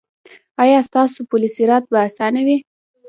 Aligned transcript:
ایا 0.63 0.79
ستاسو 0.87 1.19
پل 1.29 1.41
صراط 1.55 1.83
به 1.91 1.97
اسانه 2.07 2.41
وي؟ 2.47 2.57